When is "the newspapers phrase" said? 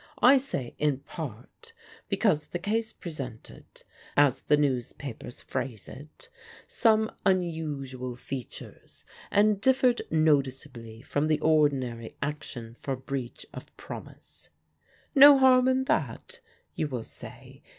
4.41-5.87